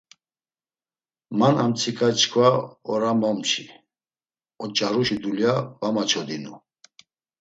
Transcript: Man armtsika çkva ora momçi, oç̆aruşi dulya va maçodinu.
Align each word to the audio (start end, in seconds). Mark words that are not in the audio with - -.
Man 1.39 1.55
armtsika 1.63 2.07
çkva 2.19 2.49
ora 2.91 3.11
momçi, 3.21 3.63
oç̆aruşi 4.63 5.15
dulya 5.23 5.53
va 5.79 5.89
maçodinu. 5.95 6.53